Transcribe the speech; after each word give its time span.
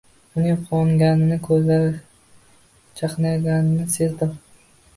Uning 0.37 0.61
quvonganini 0.69 1.37
ko`zlari 1.49 1.91
chaqnaganidan 3.03 3.71
sezdim 3.99 4.37